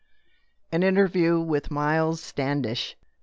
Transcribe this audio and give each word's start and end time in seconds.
AN 0.71 0.81
INTERVIEW 0.81 1.39
WITH 1.41 1.69
MILES 1.69 2.21
STANDISH. 2.23 2.97